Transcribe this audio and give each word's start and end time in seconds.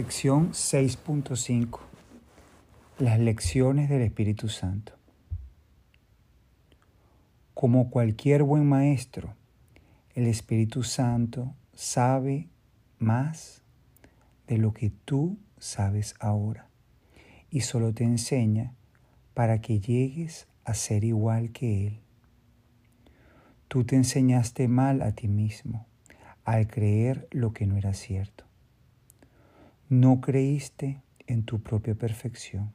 Sección 0.00 0.52
6.5. 0.52 1.78
Las 3.00 3.20
lecciones 3.20 3.90
del 3.90 4.00
Espíritu 4.00 4.48
Santo. 4.48 4.94
Como 7.52 7.90
cualquier 7.90 8.42
buen 8.42 8.66
maestro, 8.66 9.34
el 10.14 10.26
Espíritu 10.26 10.84
Santo 10.84 11.54
sabe 11.74 12.48
más 12.98 13.60
de 14.46 14.56
lo 14.56 14.72
que 14.72 14.88
tú 14.88 15.36
sabes 15.58 16.14
ahora 16.18 16.70
y 17.50 17.60
solo 17.60 17.92
te 17.92 18.04
enseña 18.04 18.72
para 19.34 19.60
que 19.60 19.80
llegues 19.80 20.48
a 20.64 20.72
ser 20.72 21.04
igual 21.04 21.52
que 21.52 21.88
Él. 21.88 22.00
Tú 23.68 23.84
te 23.84 23.96
enseñaste 23.96 24.66
mal 24.66 25.02
a 25.02 25.12
ti 25.12 25.28
mismo 25.28 25.86
al 26.46 26.68
creer 26.68 27.28
lo 27.32 27.52
que 27.52 27.66
no 27.66 27.76
era 27.76 27.92
cierto. 27.92 28.49
No 29.90 30.20
creíste 30.20 31.02
en 31.26 31.42
tu 31.42 31.64
propia 31.64 31.96
perfección. 31.96 32.72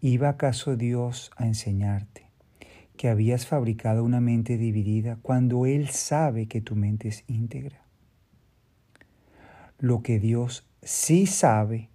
¿Iba 0.00 0.30
acaso 0.30 0.74
Dios 0.74 1.30
a 1.36 1.46
enseñarte 1.46 2.26
que 2.96 3.08
habías 3.08 3.46
fabricado 3.46 4.02
una 4.02 4.20
mente 4.20 4.58
dividida 4.58 5.16
cuando 5.22 5.64
Él 5.64 5.90
sabe 5.90 6.48
que 6.48 6.60
tu 6.60 6.74
mente 6.74 7.06
es 7.06 7.22
íntegra? 7.28 7.84
Lo 9.78 10.02
que 10.02 10.18
Dios 10.18 10.66
sí 10.82 11.26
sabe 11.26 11.88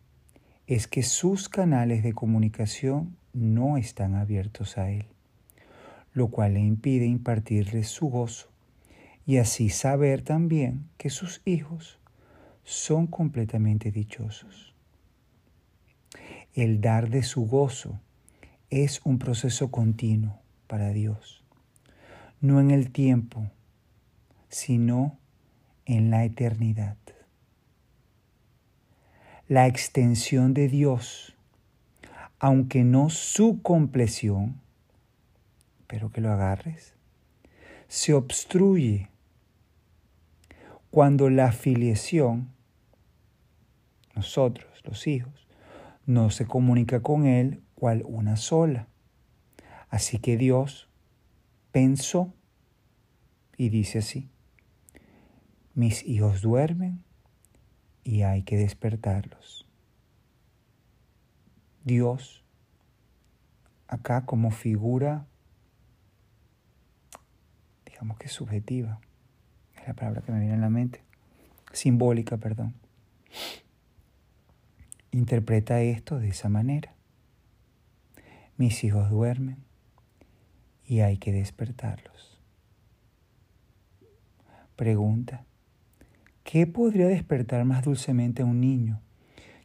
es 0.68 0.88
que 0.88 1.04
sus 1.04 1.50
canales 1.50 2.02
de 2.02 2.14
comunicación 2.14 3.18
no 3.34 3.76
están 3.76 4.16
abiertos 4.16 4.78
a 4.78 4.90
Él, 4.90 5.08
lo 6.14 6.30
cual 6.30 6.54
le 6.54 6.62
impide 6.62 7.08
impartirle 7.08 7.84
su 7.84 8.08
gozo 8.08 8.48
y 9.26 9.36
así 9.36 9.68
saber 9.68 10.22
también 10.22 10.88
que 10.98 11.10
sus 11.10 11.42
hijos 11.44 12.00
son 12.64 13.08
completamente 13.08 13.92
dichosos. 13.92 14.74
El 16.54 16.82
dar 16.82 17.10
de 17.10 17.24
su 17.24 17.46
gozo 17.46 18.00
es 18.70 19.02
un 19.04 19.20
proceso 19.20 19.72
continuo 19.72 20.40
para 20.68 20.90
Dios, 20.90 21.44
no 22.40 22.60
en 22.60 22.72
el 22.72 22.92
tiempo, 22.92 23.50
sino 24.50 25.18
en 25.86 26.10
la 26.10 26.24
eternidad. 26.24 26.98
La 29.48 29.68
extensión 29.68 30.54
de 30.54 30.70
Dios, 30.70 31.36
aunque 32.40 32.84
no 32.84 33.10
su 33.10 33.62
compleción, 33.62 34.62
pero 35.88 36.10
que 36.12 36.22
lo 36.22 36.32
agarres, 36.32 36.94
se 37.90 38.14
obstruye 38.14 39.11
cuando 40.92 41.30
la 41.30 41.54
filiación, 41.54 42.52
nosotros, 44.14 44.68
los 44.84 45.08
hijos, 45.08 45.48
no 46.06 46.30
se 46.30 46.46
comunica 46.46 47.02
con 47.02 47.26
Él 47.26 47.64
cual 47.76 48.04
una 48.06 48.36
sola. 48.36 48.90
Así 49.90 50.20
que 50.20 50.36
Dios 50.36 50.90
pensó 51.72 52.34
y 53.56 53.70
dice 53.70 54.00
así, 54.00 54.30
mis 55.74 56.06
hijos 56.06 56.42
duermen 56.42 57.06
y 58.04 58.24
hay 58.24 58.44
que 58.44 58.58
despertarlos. 58.58 59.66
Dios, 61.86 62.44
acá 63.88 64.26
como 64.26 64.52
figura, 64.52 65.26
digamos 67.86 68.18
que 68.18 68.28
subjetiva, 68.28 69.00
es 69.82 69.88
la 69.88 69.94
palabra 69.94 70.22
que 70.22 70.32
me 70.32 70.40
viene 70.40 70.56
a 70.56 70.58
la 70.58 70.70
mente, 70.70 71.02
simbólica, 71.74 72.38
perdón. 72.38 72.74
Interpreta 75.12 75.82
esto 75.82 76.20
de 76.20 76.30
esa 76.30 76.50
manera. 76.50 76.94
Mis 78.58 78.84
hijos 78.84 79.10
duermen 79.10 79.58
y 80.86 81.02
hay 81.02 81.18
que 81.18 81.32
despertarlos. 81.32 82.40
Pregunta, 84.76 85.46
¿qué 86.44 86.68
podría 86.68 87.08
despertar 87.08 87.66
más 87.66 87.84
dulcemente 87.84 88.42
a 88.42 88.46
un 88.46 88.62
niño 88.62 89.02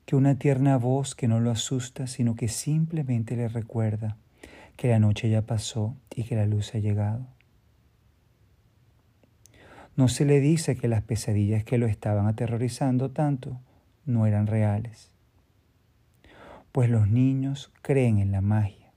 que 0.04 0.16
una 0.16 0.38
tierna 0.38 0.76
voz 0.76 1.14
que 1.14 1.28
no 1.28 1.40
lo 1.40 1.50
asusta, 1.50 2.06
sino 2.06 2.36
que 2.36 2.48
simplemente 2.48 3.36
le 3.36 3.48
recuerda 3.48 4.16
que 4.76 4.88
la 4.88 4.98
noche 4.98 5.28
ya 5.28 5.42
pasó 5.42 5.96
y 6.14 6.24
que 6.24 6.36
la 6.36 6.46
luz 6.46 6.74
ha 6.74 6.78
llegado? 6.78 7.35
No 9.96 10.08
se 10.08 10.26
le 10.26 10.40
dice 10.40 10.76
que 10.76 10.88
las 10.88 11.02
pesadillas 11.02 11.64
que 11.64 11.78
lo 11.78 11.86
estaban 11.86 12.26
aterrorizando 12.26 13.10
tanto 13.10 13.60
no 14.04 14.26
eran 14.26 14.46
reales, 14.46 15.10
pues 16.70 16.90
los 16.90 17.08
niños 17.08 17.72
creen 17.82 18.18
en 18.18 18.30
la 18.30 18.42
magia. 18.42 18.92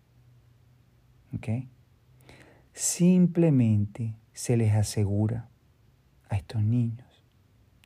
Simplemente 2.73 4.15
se 4.33 4.55
les 4.55 4.73
asegura 4.73 5.49
a 6.29 6.37
estos 6.37 6.63
niños 6.63 7.25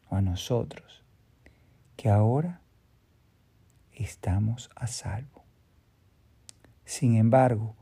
o 0.10 0.16
a 0.16 0.22
nosotros 0.22 1.04
que 1.96 2.10
ahora 2.10 2.62
estamos 3.92 4.70
a 4.76 4.88
salvo. 4.88 5.44
Sin 6.86 7.16
embargo, 7.16 7.76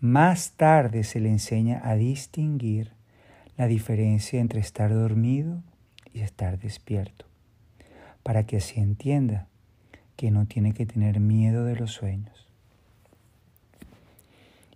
más 0.00 0.52
tarde 0.52 1.04
se 1.04 1.20
le 1.20 1.30
enseña 1.30 1.80
a 1.84 1.96
distinguir 1.96 2.93
la 3.56 3.66
diferencia 3.66 4.40
entre 4.40 4.60
estar 4.60 4.92
dormido 4.92 5.62
y 6.12 6.20
estar 6.20 6.58
despierto, 6.58 7.26
para 8.22 8.44
que 8.44 8.56
así 8.56 8.80
entienda 8.80 9.46
que 10.16 10.30
no 10.30 10.46
tiene 10.46 10.72
que 10.72 10.86
tener 10.86 11.20
miedo 11.20 11.64
de 11.64 11.76
los 11.76 11.92
sueños. 11.92 12.48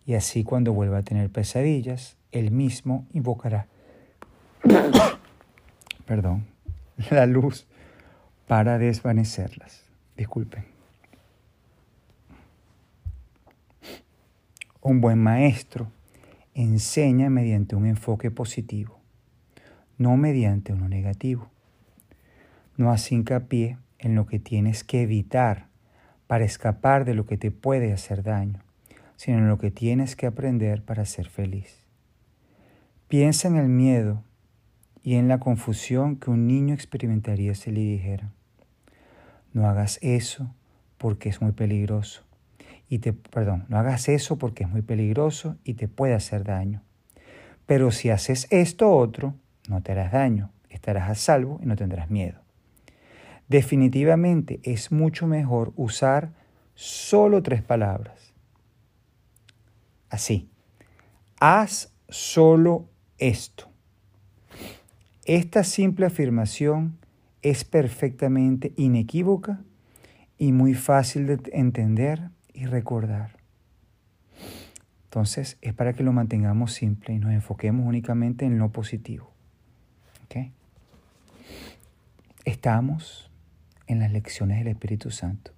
Y 0.06 0.14
así 0.14 0.44
cuando 0.44 0.72
vuelva 0.72 0.98
a 0.98 1.02
tener 1.02 1.30
pesadillas, 1.30 2.16
él 2.32 2.50
mismo 2.50 3.06
invocará, 3.12 3.66
perdón, 6.06 6.46
la 7.10 7.26
luz 7.26 7.66
para 8.46 8.78
desvanecerlas. 8.78 9.82
Disculpen. 10.16 10.64
Un 14.80 15.00
buen 15.00 15.18
maestro 15.18 15.92
enseña 16.62 17.30
mediante 17.30 17.76
un 17.76 17.86
enfoque 17.86 18.32
positivo, 18.32 18.98
no 19.96 20.16
mediante 20.16 20.72
uno 20.72 20.88
negativo. 20.88 21.52
No 22.76 22.90
hace 22.90 23.14
hincapié 23.14 23.78
en 24.00 24.16
lo 24.16 24.26
que 24.26 24.40
tienes 24.40 24.82
que 24.82 25.02
evitar 25.02 25.68
para 26.26 26.44
escapar 26.44 27.04
de 27.04 27.14
lo 27.14 27.26
que 27.26 27.38
te 27.38 27.52
puede 27.52 27.92
hacer 27.92 28.24
daño, 28.24 28.58
sino 29.14 29.38
en 29.38 29.48
lo 29.48 29.58
que 29.58 29.70
tienes 29.70 30.16
que 30.16 30.26
aprender 30.26 30.82
para 30.82 31.04
ser 31.04 31.28
feliz. 31.28 31.86
Piensa 33.06 33.46
en 33.46 33.54
el 33.54 33.68
miedo 33.68 34.24
y 35.04 35.14
en 35.14 35.28
la 35.28 35.38
confusión 35.38 36.16
que 36.16 36.30
un 36.30 36.48
niño 36.48 36.74
experimentaría 36.74 37.54
si 37.54 37.70
le 37.70 37.82
dijera, 37.82 38.32
no 39.52 39.68
hagas 39.68 40.00
eso 40.02 40.52
porque 40.98 41.28
es 41.28 41.40
muy 41.40 41.52
peligroso 41.52 42.27
y 42.88 43.00
te, 43.00 43.12
perdón, 43.12 43.66
no 43.68 43.78
hagas 43.78 44.08
eso 44.08 44.38
porque 44.38 44.64
es 44.64 44.70
muy 44.70 44.82
peligroso 44.82 45.56
y 45.64 45.74
te 45.74 45.88
puede 45.88 46.14
hacer 46.14 46.44
daño. 46.44 46.82
Pero 47.66 47.90
si 47.90 48.10
haces 48.10 48.46
esto 48.50 48.90
otro, 48.90 49.34
no 49.68 49.82
te 49.82 49.92
harás 49.92 50.12
daño, 50.12 50.50
estarás 50.70 51.10
a 51.10 51.14
salvo 51.14 51.60
y 51.62 51.66
no 51.66 51.76
tendrás 51.76 52.10
miedo. 52.10 52.40
Definitivamente 53.48 54.60
es 54.62 54.90
mucho 54.90 55.26
mejor 55.26 55.72
usar 55.76 56.32
solo 56.74 57.42
tres 57.42 57.62
palabras. 57.62 58.32
Así, 60.10 60.48
haz 61.40 61.92
solo 62.08 62.88
esto. 63.18 63.68
Esta 65.24 65.64
simple 65.64 66.06
afirmación 66.06 66.98
es 67.42 67.64
perfectamente 67.64 68.72
inequívoca 68.76 69.60
y 70.38 70.52
muy 70.52 70.74
fácil 70.74 71.26
de 71.26 71.38
entender 71.52 72.30
y 72.58 72.66
recordar. 72.66 73.36
Entonces 75.04 75.58
es 75.62 75.74
para 75.74 75.92
que 75.92 76.02
lo 76.02 76.12
mantengamos 76.12 76.72
simple 76.72 77.14
y 77.14 77.18
nos 77.18 77.32
enfoquemos 77.32 77.86
únicamente 77.86 78.44
en 78.44 78.58
lo 78.58 78.70
positivo. 78.70 79.32
Estamos 82.44 83.30
en 83.86 84.00
las 84.00 84.10
lecciones 84.10 84.58
del 84.58 84.68
Espíritu 84.68 85.10
Santo. 85.10 85.52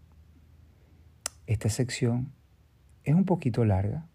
Esta 1.46 1.68
sección 1.68 2.32
es 3.04 3.14
un 3.14 3.24
poquito 3.24 3.64
larga. 3.64 4.06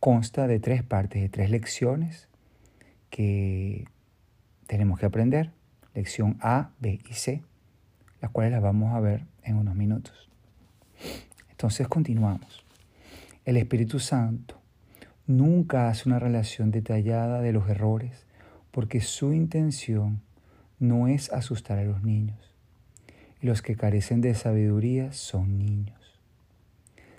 Consta 0.00 0.46
de 0.46 0.58
tres 0.58 0.82
partes, 0.82 1.20
de 1.20 1.28
tres 1.28 1.50
lecciones 1.50 2.28
que 3.10 3.86
tenemos 4.66 4.98
que 4.98 5.06
aprender. 5.06 5.52
Lección 5.94 6.38
A, 6.40 6.70
B 6.80 6.98
y 7.08 7.12
C, 7.12 7.42
las 8.22 8.30
cuales 8.30 8.52
las 8.52 8.62
vamos 8.62 8.94
a 8.94 9.00
ver 9.00 9.26
en 9.42 9.56
unos 9.56 9.74
minutos. 9.74 10.29
Entonces 11.60 11.88
continuamos. 11.88 12.64
El 13.44 13.58
Espíritu 13.58 13.98
Santo 13.98 14.58
nunca 15.26 15.90
hace 15.90 16.08
una 16.08 16.18
relación 16.18 16.70
detallada 16.70 17.42
de 17.42 17.52
los 17.52 17.68
errores 17.68 18.24
porque 18.70 19.02
su 19.02 19.34
intención 19.34 20.22
no 20.78 21.06
es 21.06 21.30
asustar 21.30 21.78
a 21.78 21.84
los 21.84 22.02
niños. 22.02 22.38
Los 23.42 23.60
que 23.60 23.76
carecen 23.76 24.22
de 24.22 24.32
sabiduría 24.32 25.12
son 25.12 25.58
niños. 25.58 26.18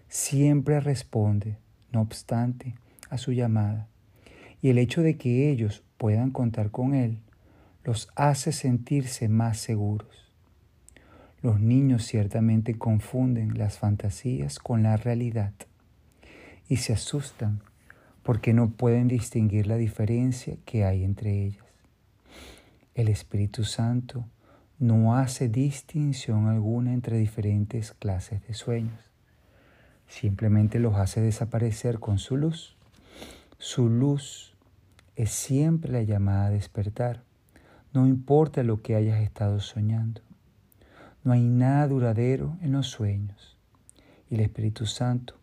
Siempre 0.08 0.80
responde, 0.80 1.58
no 1.92 2.02
obstante, 2.02 2.74
a 3.12 3.20
su 3.20 3.34
llamada. 3.34 3.86
Y 4.60 4.70
el 4.70 4.80
hecho 4.80 5.04
de 5.04 5.18
que 5.18 5.52
ellos 5.52 5.84
puedan 6.00 6.32
contar 6.32 6.72
con 6.72 6.96
Él 6.96 7.20
los 7.84 8.10
hace 8.16 8.54
sentirse 8.54 9.30
más 9.30 9.60
seguros. 9.60 10.21
Los 11.42 11.60
niños 11.60 12.06
ciertamente 12.06 12.78
confunden 12.78 13.58
las 13.58 13.80
fantasías 13.80 14.60
con 14.60 14.84
la 14.84 14.96
realidad 14.96 15.54
y 16.70 16.78
se 16.78 16.94
asustan 16.94 17.62
porque 18.22 18.54
no 18.54 18.70
pueden 18.70 19.08
distinguir 19.08 19.66
la 19.66 19.78
diferencia 19.78 20.58
que 20.66 20.86
hay 20.86 21.04
entre 21.04 21.46
ellas. 21.46 21.66
El 22.94 23.08
Espíritu 23.08 23.64
Santo 23.64 24.26
no 24.78 25.16
hace 25.16 25.50
distinción 25.50 26.48
alguna 26.48 26.94
entre 26.94 27.18
diferentes 27.18 27.92
clases 27.92 28.46
de 28.48 28.54
sueños. 28.54 29.00
Simplemente 30.08 30.78
los 30.80 30.96
hace 30.96 31.22
desaparecer 31.22 32.00
con 32.00 32.20
su 32.20 32.38
luz. 32.38 32.76
Su 33.58 33.90
luz 33.90 34.54
es 35.16 35.32
siempre 35.32 35.92
la 35.92 36.04
llamada 36.04 36.48
a 36.48 36.50
despertar, 36.52 37.24
no 37.94 38.08
importa 38.08 38.64
lo 38.64 38.82
que 38.82 38.96
hayas 38.96 39.22
estado 39.22 39.60
soñando. 39.60 40.22
No 41.24 41.34
hay 41.34 41.44
nada 41.44 41.88
duradero 41.88 42.58
en 42.62 42.72
los 42.72 42.88
sueños. 42.88 43.58
Y 44.30 44.36
el 44.36 44.42
Espíritu 44.42 44.86
Santo, 44.86 45.36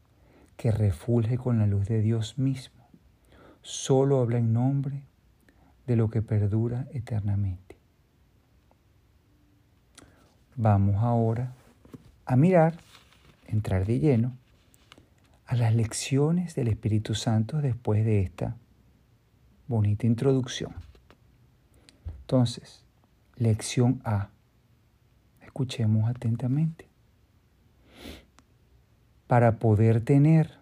que 0.56 0.70
refulge 0.70 1.38
con 1.38 1.58
la 1.58 1.66
luz 1.66 1.86
de 1.86 2.00
Dios 2.00 2.38
mismo, 2.38 2.88
solo 3.62 4.20
habla 4.20 4.38
en 4.38 4.52
nombre 4.52 5.02
de 5.86 5.96
lo 5.96 6.10
que 6.10 6.22
perdura 6.22 6.86
eternamente. 6.92 7.76
Vamos 10.56 10.96
ahora 10.96 11.52
a 12.26 12.34
mirar, 12.34 12.74
entrar 13.46 13.86
de 13.86 14.00
lleno, 14.00 14.36
a 15.46 15.54
las 15.54 15.74
lecciones 15.74 16.54
del 16.54 16.68
Espíritu 16.68 17.14
Santo 17.14 17.62
después 17.62 18.04
de 18.04 18.20
esta 18.20 18.56
bonita 19.66 20.06
introducción. 20.06 20.74
Entonces, 22.22 22.84
lección 23.36 24.02
A. 24.04 24.28
Escuchemos 25.58 26.08
atentamente. 26.08 26.86
Para 29.26 29.58
poder 29.58 30.00
tener, 30.00 30.52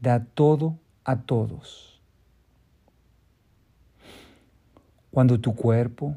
da 0.00 0.24
todo 0.24 0.80
a 1.04 1.20
todos. 1.20 2.02
Cuando 5.12 5.38
tu 5.38 5.54
cuerpo, 5.54 6.16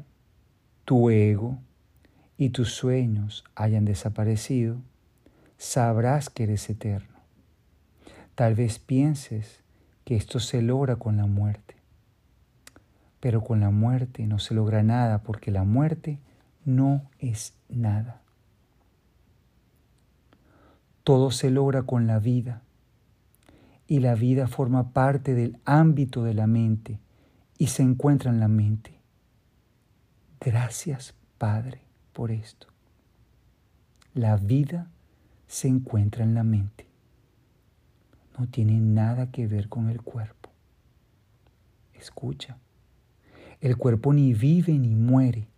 tu 0.84 1.08
ego 1.08 1.56
y 2.36 2.48
tus 2.48 2.74
sueños 2.74 3.44
hayan 3.54 3.84
desaparecido, 3.84 4.78
sabrás 5.56 6.30
que 6.30 6.42
eres 6.42 6.68
eterno. 6.68 7.16
Tal 8.34 8.56
vez 8.56 8.80
pienses 8.80 9.62
que 10.04 10.16
esto 10.16 10.40
se 10.40 10.62
logra 10.62 10.96
con 10.96 11.16
la 11.16 11.26
muerte, 11.26 11.76
pero 13.20 13.44
con 13.44 13.60
la 13.60 13.70
muerte 13.70 14.26
no 14.26 14.40
se 14.40 14.52
logra 14.52 14.82
nada 14.82 15.22
porque 15.22 15.52
la 15.52 15.62
muerte 15.62 16.18
no 16.64 17.10
es 17.18 17.54
nada. 17.68 18.22
Todo 21.04 21.30
se 21.30 21.50
logra 21.50 21.82
con 21.82 22.06
la 22.06 22.18
vida 22.18 22.62
y 23.86 24.00
la 24.00 24.14
vida 24.14 24.46
forma 24.46 24.92
parte 24.92 25.34
del 25.34 25.58
ámbito 25.64 26.22
de 26.22 26.34
la 26.34 26.46
mente 26.46 27.00
y 27.58 27.68
se 27.68 27.82
encuentra 27.82 28.30
en 28.30 28.40
la 28.40 28.48
mente. 28.48 29.00
Gracias, 30.40 31.14
Padre, 31.38 31.82
por 32.12 32.30
esto. 32.30 32.68
La 34.14 34.36
vida 34.36 34.90
se 35.46 35.68
encuentra 35.68 36.24
en 36.24 36.34
la 36.34 36.44
mente. 36.44 36.86
No 38.38 38.46
tiene 38.46 38.80
nada 38.80 39.30
que 39.30 39.46
ver 39.46 39.68
con 39.68 39.88
el 39.90 40.00
cuerpo. 40.02 40.50
Escucha, 41.94 42.56
el 43.60 43.76
cuerpo 43.76 44.12
ni 44.14 44.32
vive 44.32 44.78
ni 44.78 44.94
muere 44.94 45.48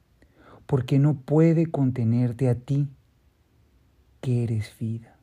porque 0.72 0.98
no 0.98 1.16
puede 1.16 1.66
contenerte 1.66 2.48
a 2.48 2.54
ti 2.54 2.88
que 4.22 4.42
eres 4.42 4.72
vida. 4.80 5.19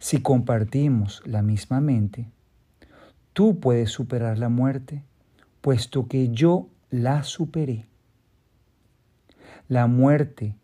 Si 0.00 0.20
compartimos 0.22 1.22
la 1.24 1.40
misma 1.40 1.80
mente, 1.80 2.26
tú 3.32 3.60
puedes 3.60 3.90
superar 3.90 4.38
la 4.38 4.48
muerte, 4.48 5.04
puesto 5.60 6.08
que 6.08 6.30
yo 6.30 6.66
la 6.90 7.22
superé. 7.22 7.86
La 9.68 9.86
muerte 9.86 10.56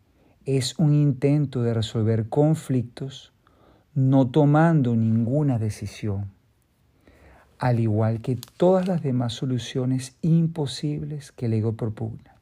es 0.46 0.76
un 0.80 0.94
intento 0.94 1.62
de 1.62 1.74
resolver 1.74 2.28
conflictos 2.28 3.32
no 3.94 4.26
tomando 4.26 4.96
ninguna 4.96 5.60
decisión, 5.60 6.32
al 7.64 7.80
igual 7.80 8.20
que 8.20 8.36
todas 8.36 8.86
las 8.86 9.02
demás 9.02 9.32
soluciones 9.32 10.14
imposibles 10.20 11.32
que 11.32 11.46
el 11.46 11.54
ego 11.54 11.72
propugna. 11.72 12.36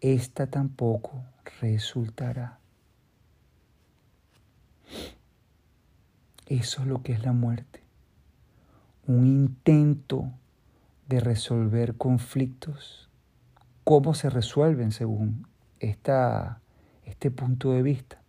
Esta 0.00 0.46
tampoco 0.46 1.22
resultará. 1.60 2.58
Eso 6.46 6.80
es 6.80 6.88
lo 6.88 7.02
que 7.02 7.12
es 7.12 7.22
la 7.22 7.34
muerte. 7.34 7.82
Un 9.06 9.26
intento 9.26 10.30
de 11.06 11.20
resolver 11.20 11.94
conflictos. 11.94 13.10
¿Cómo 13.84 14.14
se 14.14 14.30
resuelven 14.30 14.92
según 14.92 15.46
esta, 15.80 16.62
este 17.04 17.30
punto 17.30 17.72
de 17.72 17.82
vista? 17.82 18.22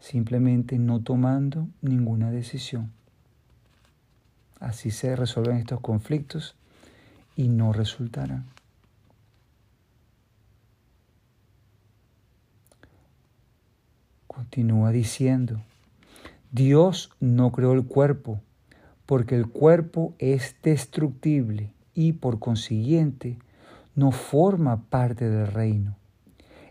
Simplemente 0.00 0.76
no 0.80 1.02
tomando 1.04 1.68
ninguna 1.82 2.32
decisión. 2.32 2.90
Así 4.64 4.90
se 4.90 5.14
resuelven 5.14 5.58
estos 5.58 5.80
conflictos 5.80 6.56
y 7.36 7.48
no 7.48 7.74
resultarán. 7.74 8.46
Continúa 14.26 14.90
diciendo, 14.90 15.60
Dios 16.50 17.10
no 17.20 17.52
creó 17.52 17.74
el 17.74 17.84
cuerpo 17.84 18.40
porque 19.04 19.36
el 19.36 19.48
cuerpo 19.48 20.14
es 20.18 20.56
destructible 20.62 21.74
y 21.92 22.14
por 22.14 22.38
consiguiente 22.38 23.36
no 23.94 24.12
forma 24.12 24.88
parte 24.88 25.28
del 25.28 25.48
reino. 25.48 25.94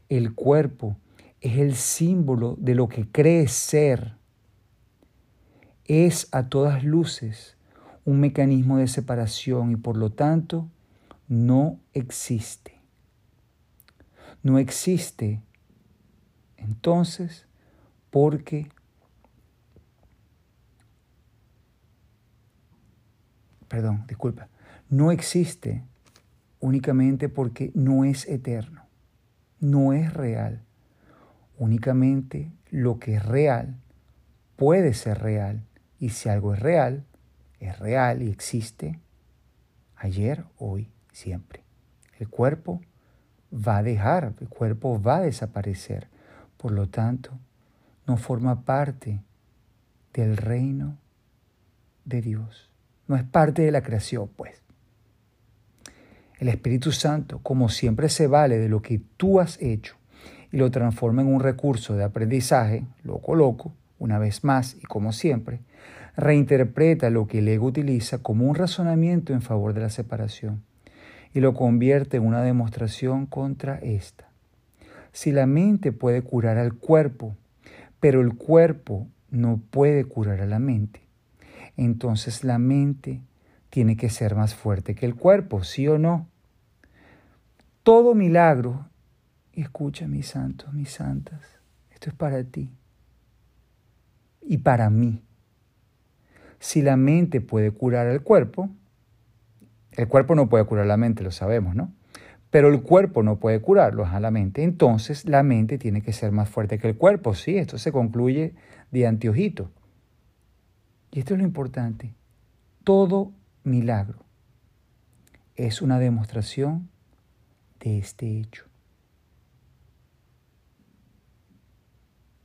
El 0.10 0.34
cuerpo 0.34 0.98
es 1.42 1.60
el 1.60 1.76
símbolo 1.76 2.56
de 2.58 2.74
lo 2.74 2.90
que 2.90 3.08
cree 3.08 3.48
ser. 3.48 4.14
Es 5.86 6.28
a 6.32 6.50
todas 6.50 6.84
luces 6.84 7.53
un 8.06 8.20
mecanismo 8.20 8.78
de 8.78 8.88
separación 8.88 9.72
y 9.72 9.76
por 9.76 9.98
lo 9.98 10.12
tanto 10.12 10.70
no 11.28 11.80
existe. 11.94 12.82
No 14.42 14.58
existe 14.58 15.42
entonces 16.58 17.48
porque 18.10 18.70
perdón, 23.74 24.06
disculpa, 24.08 24.50
no 24.92 25.12
existe 25.12 25.84
únicamente 26.60 27.28
porque 27.28 27.72
no 27.74 28.06
es 28.06 28.28
eterno, 28.28 28.84
no 29.60 29.94
es 29.94 30.14
real. 30.14 30.62
Únicamente 31.58 32.52
lo 32.70 33.00
que 33.00 33.16
es 33.16 33.26
real 33.26 33.78
puede 34.58 34.94
ser 34.94 35.18
real. 35.24 35.64
Y 36.00 36.10
si 36.10 36.30
algo 36.30 36.54
es 36.54 36.60
real, 36.60 37.04
es 37.66 37.80
real 37.80 38.22
y 38.22 38.30
existe 38.30 39.00
ayer, 39.96 40.46
hoy, 40.58 40.92
siempre. 41.12 41.64
El 42.20 42.30
cuerpo 42.30 42.82
va 43.52 43.78
a 43.78 43.84
dejar, 43.84 44.34
el 44.40 44.50
cuerpo 44.50 45.02
va 45.02 45.18
a 45.18 45.22
desaparecer. 45.22 46.08
Por 46.58 46.72
lo 46.72 46.90
tanto, 46.90 47.32
no 48.08 48.18
forma 48.18 48.62
parte 48.62 49.22
del 50.14 50.38
reino 50.38 50.98
de 52.06 52.22
Dios 52.22 52.70
no 53.08 53.16
es 53.16 53.24
parte 53.24 53.62
de 53.64 53.72
la 53.72 53.82
creación, 53.82 54.30
pues. 54.36 54.62
El 56.40 56.48
Espíritu 56.50 56.92
Santo, 56.92 57.40
como 57.40 57.70
siempre, 57.70 58.10
se 58.10 58.28
vale 58.28 58.58
de 58.58 58.70
lo 58.70 58.82
que 58.82 59.02
tú 59.18 59.40
has 59.40 59.62
hecho 59.62 59.96
y 60.52 60.58
lo 60.58 60.72
transforma 60.72 61.22
en 61.22 61.34
un 61.34 61.40
recurso 61.40 61.96
de 61.96 62.04
aprendizaje, 62.04 62.86
loco 63.04 63.36
loco, 63.36 63.74
una 64.00 64.20
vez 64.20 64.44
más 64.44 64.76
y 64.76 64.82
como 64.82 65.14
siempre, 65.14 65.62
reinterpreta 66.16 67.10
lo 67.10 67.28
que 67.28 67.40
el 67.40 67.48
ego 67.48 67.68
utiliza 67.68 68.20
como 68.20 68.46
un 68.46 68.56
razonamiento 68.56 69.34
en 69.34 69.42
favor 69.42 69.74
de 69.74 69.82
la 69.82 69.90
separación 69.90 70.64
y 71.34 71.40
lo 71.40 71.54
convierte 71.54 72.18
en 72.18 72.26
una 72.26 72.42
demostración 72.42 73.26
contra 73.26 73.78
esta. 73.80 74.30
Si 75.12 75.32
la 75.32 75.46
mente 75.46 75.92
puede 75.92 76.22
curar 76.22 76.58
al 76.58 76.74
cuerpo, 76.74 77.36
pero 78.00 78.22
el 78.22 78.36
cuerpo 78.36 79.08
no 79.32 79.60
puede 79.70 80.06
curar 80.06 80.42
a 80.42 80.46
la 80.46 80.60
mente, 80.60 81.02
entonces 81.78 82.44
la 82.44 82.60
mente 82.60 83.22
tiene 83.70 83.98
que 83.98 84.10
ser 84.10 84.36
más 84.36 84.54
fuerte 84.54 84.94
que 84.94 85.06
el 85.06 85.16
cuerpo, 85.16 85.64
¿sí 85.64 85.88
o 85.88 85.98
no? 85.98 86.28
Todo 87.82 88.14
milagro, 88.14 88.86
y 89.54 89.62
escucha 89.62 90.08
mis 90.08 90.28
santos, 90.28 90.74
mis 90.74 90.92
santas, 90.92 91.42
esto 91.92 92.10
es 92.10 92.16
para 92.16 92.44
ti 92.44 92.72
y 94.42 94.58
para 94.58 94.90
mí. 94.90 95.22
Si 96.64 96.82
la 96.82 96.96
mente 96.96 97.42
puede 97.42 97.72
curar 97.72 98.08
el 98.08 98.22
cuerpo, 98.22 98.70
el 99.92 100.08
cuerpo 100.08 100.34
no 100.34 100.48
puede 100.48 100.64
curar 100.64 100.86
la 100.86 100.96
mente, 100.96 101.22
lo 101.22 101.30
sabemos, 101.30 101.76
¿no? 101.76 101.94
Pero 102.52 102.70
el 102.70 102.82
cuerpo 102.82 103.22
no 103.22 103.38
puede 103.38 103.60
curarlo 103.60 104.06
a 104.06 104.18
la 104.22 104.32
mente. 104.32 104.64
Entonces 104.64 105.28
la 105.28 105.44
mente 105.44 105.78
tiene 105.78 106.02
que 106.02 106.14
ser 106.14 106.32
más 106.32 106.50
fuerte 106.50 106.80
que 106.80 106.88
el 106.88 106.96
cuerpo. 106.96 107.34
Sí, 107.34 107.58
esto 107.58 107.78
se 107.78 107.92
concluye 107.92 108.56
de 108.92 109.06
anteojito. 109.06 109.72
Y 111.12 111.20
esto 111.20 111.34
es 111.34 111.42
lo 111.42 111.46
importante. 111.46 112.16
Todo 112.86 113.34
milagro 113.66 114.20
es 115.58 115.82
una 115.82 116.00
demostración 116.00 116.88
de 117.82 117.98
este 117.98 118.40
hecho. 118.40 118.64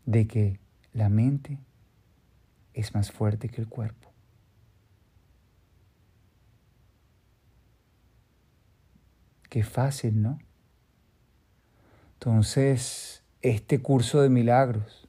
De 0.07 0.27
que 0.27 0.59
la 0.93 1.09
mente 1.09 1.61
es 2.75 2.97
más 2.97 3.13
fuerte 3.13 3.49
que 3.49 3.61
el 3.61 3.69
cuerpo. 3.69 4.08
Qué 9.49 9.63
fácil, 9.63 10.21
¿no? 10.23 10.39
Entonces, 12.15 13.23
este 13.43 13.81
curso 13.81 14.21
de 14.21 14.29
milagros, 14.29 15.09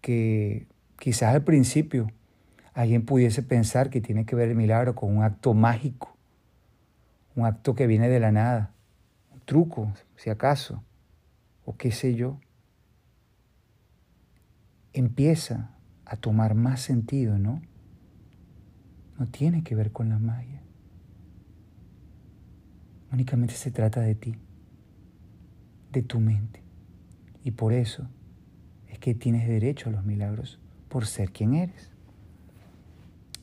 que 0.00 0.68
quizás 0.98 1.34
al 1.34 1.42
principio 1.42 2.06
alguien 2.72 3.04
pudiese 3.04 3.42
pensar 3.42 3.90
que 3.90 4.00
tiene 4.00 4.24
que 4.24 4.36
ver 4.36 4.48
el 4.50 4.56
milagro 4.56 4.94
con 4.94 5.16
un 5.16 5.24
acto 5.24 5.54
mágico, 5.54 6.16
un 7.34 7.44
acto 7.46 7.74
que 7.74 7.86
viene 7.86 8.08
de 8.08 8.20
la 8.20 8.32
nada, 8.32 8.72
un 9.32 9.40
truco, 9.40 9.92
si 10.16 10.30
acaso, 10.30 10.82
o 11.64 11.76
qué 11.76 11.90
sé 11.90 12.14
yo, 12.14 12.38
empieza 14.92 15.76
a 16.04 16.16
tomar 16.16 16.54
más 16.54 16.80
sentido, 16.80 17.38
¿no? 17.38 17.60
No 19.18 19.26
tiene 19.26 19.64
que 19.64 19.74
ver 19.74 19.92
con 19.92 20.08
la 20.08 20.18
magia. 20.18 20.62
Únicamente 23.12 23.54
se 23.54 23.70
trata 23.70 24.00
de 24.00 24.14
ti, 24.14 24.34
de 25.92 26.02
tu 26.02 26.20
mente. 26.20 26.62
Y 27.44 27.52
por 27.52 27.72
eso 27.72 28.08
es 28.88 28.98
que 28.98 29.14
tienes 29.14 29.46
derecho 29.46 29.88
a 29.88 29.92
los 29.92 30.04
milagros, 30.04 30.58
por 30.88 31.06
ser 31.06 31.30
quien 31.30 31.54
eres. 31.54 31.90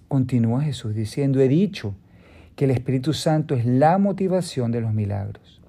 Continúa 0.08 0.62
Jesús 0.62 0.93
diciendo, 0.93 1.39
he 1.39 1.48
dicho 1.48 1.96
que 2.55 2.65
el 2.65 2.72
Espíritu 2.72 3.13
Santo 3.13 3.55
es 3.55 3.65
la 3.65 3.98
motivación 3.98 4.72
de 4.72 4.82
los 4.82 4.93
milagros. 4.93 5.62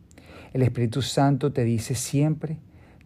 El 0.53 0.63
Espíritu 0.63 1.03
Santo 1.03 1.53
te 1.53 1.65
dice 1.65 1.95
siempre 1.95 2.59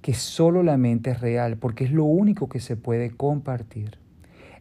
que 0.03 0.15
solo 0.15 0.63
la 0.63 0.77
mente 0.77 1.11
es 1.11 1.21
real, 1.21 1.57
porque 1.57 1.85
es 1.85 1.93
lo 1.93 2.05
único 2.05 2.49
que 2.49 2.61
se 2.61 2.77
puede 2.77 3.11
compartir. 3.11 3.99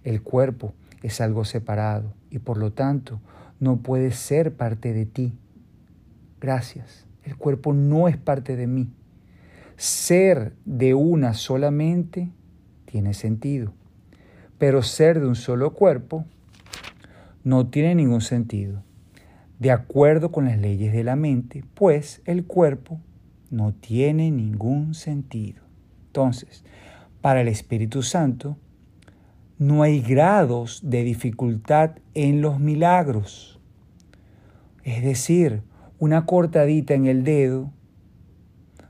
El 0.04 0.22
cuerpo 0.22 0.74
es 1.04 1.22
algo 1.22 1.46
separado 1.46 2.14
y 2.30 2.40
por 2.40 2.58
lo 2.58 2.72
tanto 2.72 3.22
no 3.60 3.78
puede 3.78 4.12
ser 4.12 4.56
parte 4.56 4.94
de 4.94 5.06
ti. 5.06 5.34
Gracias. 6.40 7.06
El 7.24 7.36
cuerpo 7.36 7.74
no 7.74 8.08
es 8.08 8.18
parte 8.18 8.56
de 8.56 8.68
mí. 8.68 8.90
Ser 9.76 10.54
de 10.66 10.94
una 10.94 11.34
solamente 11.34 12.30
tiene 12.86 13.14
sentido, 13.14 13.74
pero 14.58 14.82
ser 14.82 15.20
de 15.20 15.28
un 15.28 15.36
solo 15.36 15.74
cuerpo 15.74 16.26
no 17.44 17.68
tiene 17.68 17.96
ningún 17.96 18.22
sentido. 18.22 18.84
De 19.60 19.72
acuerdo 19.72 20.32
con 20.32 20.46
las 20.46 20.58
leyes 20.58 20.94
de 20.94 21.04
la 21.04 21.16
mente, 21.16 21.64
pues 21.74 22.22
el 22.26 22.46
cuerpo 22.46 23.00
no 23.50 23.74
tiene 23.74 24.32
ningún 24.32 24.94
sentido. 24.94 25.64
Entonces, 26.08 26.64
para 27.22 27.42
el 27.42 27.48
Espíritu 27.48 28.04
Santo, 28.04 28.58
no 29.60 29.84
hay 29.84 30.02
grados 30.02 30.82
de 30.84 31.04
dificultad 31.04 31.98
en 32.14 32.42
los 32.42 32.60
milagros. 32.60 33.60
Es 34.84 35.04
decir, 35.04 35.62
una 36.00 36.26
cortadita 36.26 36.94
en 36.94 37.08
el 37.08 37.24
dedo 37.24 37.72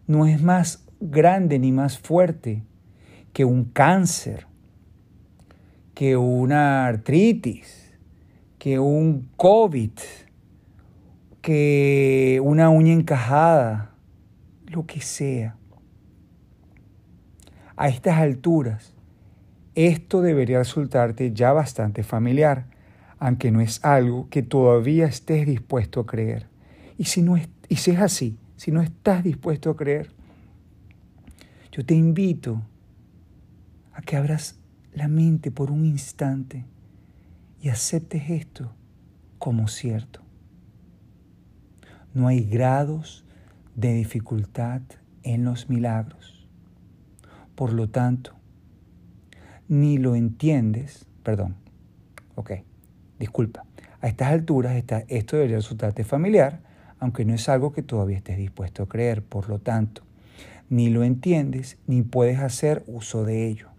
no 0.08 0.26
es 0.26 0.42
más 0.42 0.86
grande 1.00 1.60
ni 1.60 1.72
más 1.72 1.98
fuerte 1.98 2.64
que 3.34 3.46
un 3.46 3.66
cáncer, 3.66 4.48
que 5.94 6.18
una 6.18 6.88
artritis, 6.88 7.94
que 8.58 8.80
un 8.80 9.30
COVID, 9.36 9.92
que 11.42 12.42
una 12.44 12.70
uña 12.70 12.94
encajada, 12.94 13.92
lo 14.66 14.86
que 14.86 15.02
sea. 15.02 15.56
A 17.76 17.90
estas 17.90 18.18
alturas, 18.18 18.94
esto 19.76 20.22
debería 20.22 20.58
resultarte 20.58 21.32
ya 21.32 21.54
bastante 21.54 22.04
familiar, 22.04 22.66
aunque 23.20 23.52
no 23.52 23.62
es 23.62 23.84
algo 23.86 24.28
que 24.30 24.42
todavía 24.42 25.06
estés 25.06 25.46
dispuesto 25.46 26.00
a 26.00 26.06
creer. 26.06 26.57
Y 26.98 27.06
si, 27.06 27.22
no 27.22 27.38
es, 27.38 27.48
y 27.70 27.76
si 27.76 27.92
es 27.92 28.00
así, 28.00 28.38
si 28.56 28.72
no 28.72 28.82
estás 28.82 29.24
dispuesto 29.24 29.70
a 29.70 29.76
creer, 29.76 30.10
yo 31.72 31.86
te 31.86 31.94
invito 31.94 32.62
a 33.94 34.02
que 34.02 34.16
abras 34.16 34.60
la 34.94 35.08
mente 35.08 35.52
por 35.52 35.70
un 35.72 35.86
instante 35.86 36.66
y 37.62 37.70
aceptes 37.70 38.30
esto 38.30 38.72
como 39.38 39.68
cierto. 39.68 40.22
No 42.14 42.28
hay 42.28 42.44
grados 42.44 43.26
de 43.76 43.94
dificultad 43.94 44.82
en 45.22 45.44
los 45.44 45.70
milagros. 45.70 46.48
Por 47.54 47.74
lo 47.74 47.90
tanto, 47.90 48.34
ni 49.68 49.98
lo 49.98 50.16
entiendes, 50.16 51.06
perdón, 51.24 51.56
ok, 52.36 52.54
disculpa, 53.20 53.66
a 54.02 54.08
estas 54.08 54.30
alturas 54.30 54.76
esto 55.08 55.36
debería 55.36 55.58
resultarte 55.58 56.04
familiar, 56.04 56.67
aunque 57.00 57.26
no 57.26 57.34
es 57.34 57.50
algo 57.50 57.72
que 57.72 57.84
todavía 57.84 58.18
estés 58.18 58.38
dispuesto 58.38 58.84
a 58.84 58.88
creer, 58.88 59.24
por 59.24 59.50
lo 59.50 59.60
tanto, 59.60 60.04
ni 60.70 60.90
lo 60.90 61.04
entiendes 61.04 61.78
ni 61.88 62.02
puedes 62.02 62.40
hacer 62.40 62.84
uso 62.88 63.24
de 63.24 63.48
ello. 63.48 63.70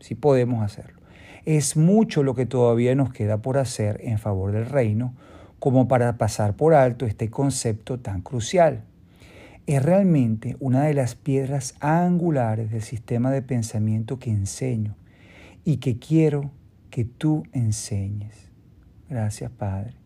Si 0.00 0.14
podemos 0.14 0.62
hacerlo. 0.62 1.00
Es 1.44 1.76
mucho 1.76 2.22
lo 2.22 2.34
que 2.34 2.46
todavía 2.46 2.94
nos 2.94 3.12
queda 3.12 3.38
por 3.38 3.58
hacer 3.58 4.00
en 4.02 4.18
favor 4.18 4.52
del 4.52 4.66
reino 4.66 5.14
como 5.58 5.88
para 5.88 6.18
pasar 6.18 6.54
por 6.54 6.74
alto 6.74 7.06
este 7.06 7.30
concepto 7.30 7.98
tan 7.98 8.20
crucial 8.20 8.84
es 9.68 9.82
realmente 9.82 10.56
una 10.60 10.84
de 10.84 10.94
las 10.94 11.14
piedras 11.14 11.74
angulares 11.80 12.70
del 12.70 12.80
sistema 12.80 13.30
de 13.30 13.42
pensamiento 13.42 14.18
que 14.18 14.30
enseño 14.30 14.96
y 15.62 15.76
que 15.76 15.98
quiero 15.98 16.50
que 16.88 17.04
tú 17.04 17.42
enseñes. 17.52 18.48
Gracias, 19.10 19.50
Padre. 19.50 19.97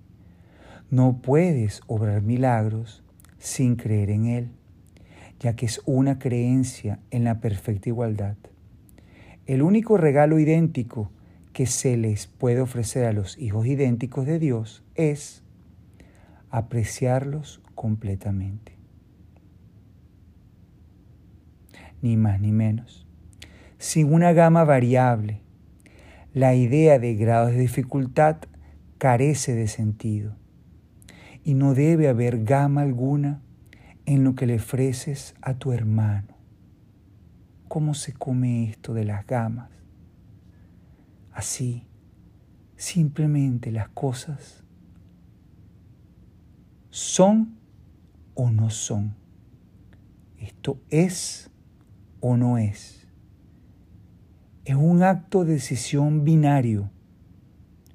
No 0.92 1.22
puedes 1.22 1.80
obrar 1.86 2.20
milagros 2.20 3.02
sin 3.38 3.76
creer 3.76 4.10
en 4.10 4.26
Él, 4.26 4.50
ya 5.40 5.56
que 5.56 5.64
es 5.64 5.80
una 5.86 6.18
creencia 6.18 6.98
en 7.10 7.24
la 7.24 7.40
perfecta 7.40 7.88
igualdad. 7.88 8.36
El 9.46 9.62
único 9.62 9.96
regalo 9.96 10.38
idéntico 10.38 11.10
que 11.54 11.64
se 11.64 11.96
les 11.96 12.26
puede 12.26 12.60
ofrecer 12.60 13.06
a 13.06 13.14
los 13.14 13.38
hijos 13.38 13.66
idénticos 13.66 14.26
de 14.26 14.38
Dios 14.38 14.84
es 14.94 15.42
apreciarlos 16.50 17.62
completamente. 17.74 18.76
ni 22.02 22.18
más 22.18 22.38
ni 22.38 22.52
menos. 22.52 23.06
Sin 23.78 24.12
una 24.12 24.32
gama 24.32 24.64
variable, 24.64 25.40
la 26.34 26.54
idea 26.54 26.98
de 26.98 27.14
grados 27.14 27.52
de 27.52 27.60
dificultad 27.60 28.38
carece 28.98 29.54
de 29.54 29.68
sentido 29.68 30.41
y 31.44 31.54
no 31.54 31.74
debe 31.74 32.08
haber 32.08 32.44
gama 32.44 32.82
alguna 32.82 33.42
en 34.06 34.24
lo 34.24 34.34
que 34.34 34.46
le 34.46 34.56
ofreces 34.56 35.34
a 35.42 35.54
tu 35.54 35.72
hermano. 35.72 36.36
¿Cómo 37.68 37.94
se 37.94 38.12
come 38.12 38.70
esto 38.70 38.94
de 38.94 39.04
las 39.04 39.26
gamas? 39.26 39.70
Así, 41.32 41.86
simplemente 42.76 43.72
las 43.72 43.88
cosas 43.88 44.62
son 46.90 47.56
o 48.34 48.50
no 48.50 48.70
son. 48.70 49.14
Esto 50.38 50.78
es 50.90 51.50
o 52.20 52.36
no 52.36 52.58
es. 52.58 53.08
Es 54.64 54.76
un 54.76 55.02
acto 55.02 55.44
de 55.44 55.54
decisión 55.54 56.24
binario. 56.24 56.90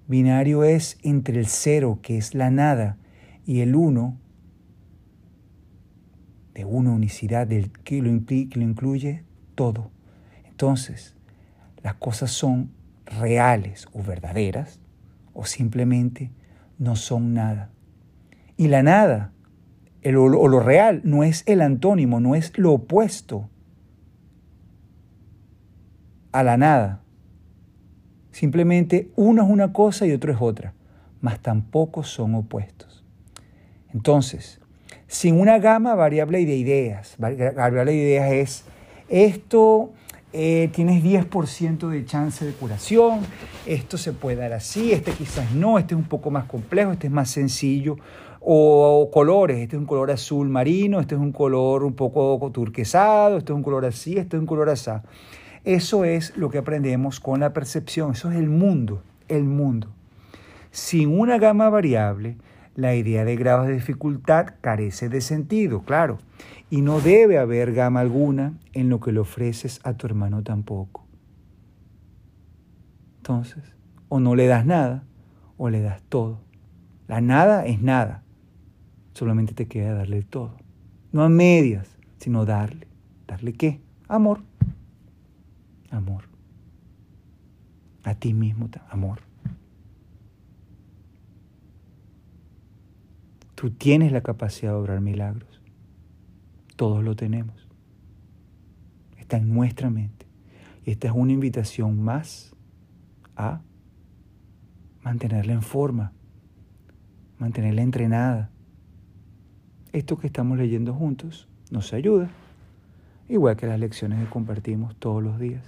Binario 0.08 0.64
es 0.64 0.98
entre 1.04 1.40
el 1.40 1.48
cero, 1.48 2.00
que 2.02 2.18
es 2.18 2.34
la 2.34 2.50
nada, 2.50 2.98
y 3.48 3.62
el 3.62 3.76
uno, 3.76 4.18
de 6.54 6.66
una 6.66 6.92
unicidad 6.92 7.48
del, 7.48 7.72
que, 7.72 8.02
lo 8.02 8.10
incluye 8.62 9.24
todo. 9.56 9.90
Entonces, 10.46 11.16
las 11.82 11.94
cosas 11.96 12.30
son 12.32 12.72
reales 13.06 13.88
o 13.94 14.04
verdaderas, 14.04 14.82
o 15.34 15.46
simplemente 15.46 16.30
no 16.78 16.98
son 16.98 17.34
nada. 17.34 17.72
Y 18.58 18.68
la 18.68 18.84
nada, 18.84 19.32
el, 20.02 20.18
o 20.18 20.28
lo 20.28 20.60
real, 20.60 21.02
no 21.06 21.24
es 21.24 21.44
el 21.46 21.62
antónimo, 21.62 22.20
no 22.20 22.36
es 22.36 22.58
lo 22.58 22.74
opuesto 22.74 23.50
a 26.34 26.44
la 26.44 26.58
nada. 26.58 27.02
Simplemente 28.32 29.10
uno 29.16 29.44
es 29.44 29.50
una 29.50 29.72
cosa 29.72 30.06
y 30.06 30.12
otro 30.12 30.34
es 30.34 30.42
otra, 30.42 30.74
mas 31.22 31.40
tampoco 31.40 32.04
son 32.04 32.36
opuestos. 32.36 32.97
Entonces, 33.98 34.60
sin 35.08 35.40
una 35.40 35.58
gama 35.58 35.96
variable 35.96 36.46
de 36.46 36.56
ideas, 36.56 37.16
variable 37.18 37.94
de 37.94 37.98
ideas 37.98 38.32
es 38.32 38.64
esto 39.10 39.92
eh, 40.34 40.70
tienes 40.72 41.04
10% 41.04 41.90
de 41.90 42.06
chance 42.06 42.46
de 42.46 42.52
curación, 42.52 43.22
esto 43.66 43.98
se 43.98 44.14
puede 44.14 44.36
dar 44.36 44.54
así, 44.54 44.92
este 44.92 45.14
quizás 45.14 45.52
no, 45.52 45.80
este 45.80 45.96
es 45.96 46.00
un 46.00 46.08
poco 46.08 46.30
más 46.30 46.46
complejo, 46.46 46.92
este 46.92 47.08
es 47.08 47.14
más 47.14 47.32
sencillo, 47.32 47.98
o, 48.40 49.10
colores, 49.12 49.58
este 49.58 49.78
es 49.78 49.80
un 49.80 49.88
color 49.88 50.12
azul 50.12 50.48
marino, 50.48 51.00
este 51.00 51.16
es 51.16 51.22
un 51.22 51.32
color 51.32 51.84
un 51.84 51.94
poco 51.94 52.52
turquesado, 52.52 53.40
este 53.40 53.52
es 53.52 53.58
un 53.58 53.64
color 53.64 53.84
así, 53.84 54.20
este 54.20 54.38
es 54.38 54.42
un 54.42 54.46
color 54.46 54.70
así. 54.70 54.92
Eso 55.64 56.06
es 56.06 56.38
lo 56.38 56.52
que 56.52 56.60
aprendemos 56.60 57.20
con 57.20 57.40
la 57.40 57.52
percepción, 57.52 58.12
eso 58.12 58.30
es 58.30 58.38
el 58.38 58.48
mundo, 58.48 59.02
el 59.28 59.44
mundo. 59.44 59.88
Sin 60.70 61.20
una 61.20 61.40
gama 61.40 61.72
variable, 61.72 62.38
la 62.78 62.94
idea 62.94 63.26
de 63.26 63.36
grados 63.36 63.66
de 63.68 63.74
dificultad 63.74 64.54
carece 64.62 65.10
de 65.10 65.20
sentido, 65.20 65.82
claro, 65.82 66.20
y 66.70 66.82
no 66.82 67.02
debe 67.02 67.40
haber 67.40 67.74
gama 67.74 68.02
alguna 68.02 68.54
en 68.72 68.88
lo 68.90 69.00
que 69.00 69.12
le 69.12 69.20
ofreces 69.20 69.82
a 69.84 69.94
tu 69.94 70.06
hermano 70.06 70.44
tampoco. 70.44 71.04
Entonces, 73.18 73.64
o 74.10 74.20
no 74.20 74.36
le 74.36 74.46
das 74.46 74.66
nada 74.66 75.04
o 75.58 75.70
le 75.70 75.82
das 75.82 76.04
todo. 76.04 76.40
La 77.08 77.20
nada 77.20 77.66
es 77.66 77.82
nada, 77.82 78.24
solamente 79.14 79.56
te 79.56 79.68
queda 79.68 79.96
darle 79.96 80.22
todo. 80.22 80.56
No 81.12 81.24
a 81.24 81.30
medias, 81.30 81.98
sino 82.20 82.46
darle. 82.46 82.88
¿Darle 83.26 83.54
qué? 83.54 83.82
Amor. 84.08 84.44
Amor. 85.90 86.26
A 88.04 88.14
ti 88.14 88.36
mismo, 88.36 88.70
amor. 88.92 89.27
Tú 93.58 93.72
tienes 93.72 94.12
la 94.12 94.22
capacidad 94.22 94.74
de 94.74 94.78
obrar 94.78 95.02
milagros. 95.02 95.64
Todos 96.76 97.04
lo 97.04 97.16
tenemos. 97.16 97.68
Está 99.18 99.38
en 99.38 99.52
nuestra 99.52 99.90
mente. 99.90 100.28
Y 100.86 100.92
esta 100.92 101.08
es 101.08 101.14
una 101.16 101.32
invitación 101.32 102.00
más 102.00 102.56
a 103.36 103.62
mantenerla 105.02 105.54
en 105.54 105.64
forma, 105.64 106.14
mantenerla 107.40 107.82
entrenada. 107.82 108.52
Esto 109.92 110.20
que 110.20 110.28
estamos 110.28 110.60
leyendo 110.60 110.94
juntos 110.94 111.48
nos 111.72 111.94
ayuda, 111.94 112.30
igual 113.28 113.58
que 113.58 113.66
las 113.66 113.80
lecciones 113.80 114.24
que 114.24 114.30
compartimos 114.30 114.96
todos 114.98 115.24
los 115.24 115.40
días 115.40 115.66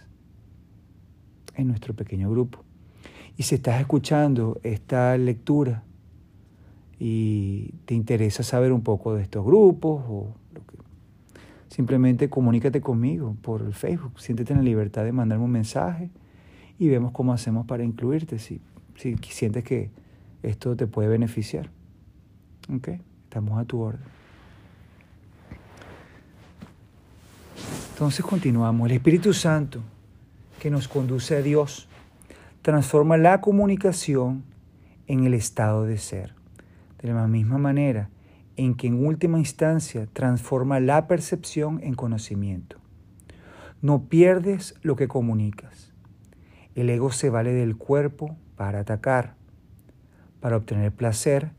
en 1.56 1.68
nuestro 1.68 1.96
pequeño 1.96 2.30
grupo. 2.30 2.64
Y 3.36 3.44
si 3.44 3.56
estás 3.56 3.82
escuchando 3.82 4.60
esta 4.62 5.18
lectura 5.18 5.86
y 7.00 7.72
te 7.86 7.94
interesa 7.94 8.44
saber 8.44 8.74
un 8.74 8.82
poco 8.82 9.16
de 9.16 9.24
estos 9.24 9.46
grupos 9.46 10.04
o 10.08 10.36
lo 10.54 10.66
que, 10.66 10.78
simplemente 11.70 12.30
comunícate 12.30 12.82
conmigo 12.82 13.38
por 13.42 13.62
el 13.62 13.74
Facebook, 13.74 14.20
siéntete 14.20 14.52
en 14.52 14.60
la 14.60 14.66
libertad 14.66 15.06
de 15.06 15.14
mandarme 15.14 15.46
un 15.46 15.52
mensaje 15.52 16.10
y 16.78 16.90
vemos 16.90 17.14
cómo 17.14 17.32
hacemos 17.32 17.66
para 17.66 17.84
incluirte 17.84 18.38
si, 18.38 18.60
si 18.96 19.16
sientes 19.16 19.64
que 19.64 19.92
esto 20.44 20.76
te 20.76 20.88
puede 20.88 21.08
beneficiar. 21.08 21.70
¿Ok? 22.74 22.90
Estamos 23.24 23.60
a 23.60 23.66
tu 23.66 23.80
orden. 23.80 24.02
Entonces 27.94 28.26
continuamos. 28.26 28.90
El 28.90 28.96
Espíritu 28.96 29.34
Santo 29.34 29.82
que 30.60 30.70
nos 30.70 30.88
conduce 30.88 31.38
a 31.38 31.42
Dios 31.42 31.88
transforma 32.62 33.18
la 33.18 33.42
comunicación 33.42 34.44
en 35.08 35.26
el 35.26 35.34
estado 35.34 35.86
de 35.86 35.98
ser 35.98 36.39
de 37.02 37.14
la 37.14 37.28
misma 37.28 37.58
manera 37.58 38.10
en 38.56 38.76
que 38.76 38.88
en 38.88 39.06
última 39.06 39.40
instancia 39.40 40.08
transforma 40.12 40.80
la 40.80 41.08
percepción 41.08 41.80
en 41.82 41.94
conocimiento. 41.94 42.78
No 43.82 44.10
pierdes 44.10 44.76
lo 44.82 44.98
que 44.98 45.08
comunicas. 45.08 45.94
El 46.76 46.90
ego 46.90 47.12
se 47.12 47.30
vale 47.30 47.54
del 47.54 47.78
cuerpo 47.78 48.36
para 48.58 48.82
atacar, 48.82 49.36
para 50.42 50.58
obtener 50.58 50.92
placer 50.92 51.52